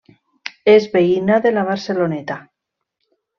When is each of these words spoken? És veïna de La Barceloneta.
És 0.71 0.87
veïna 0.95 1.37
de 1.43 1.51
La 1.59 1.67
Barceloneta. 1.67 2.39